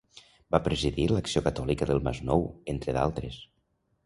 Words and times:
Va 0.53 0.59
presidir 0.67 1.05
l'Acció 1.11 1.43
Catòlica 1.49 1.89
del 1.91 2.01
Masnou, 2.09 2.47
entre 2.75 2.97
d'altres. 2.99 3.39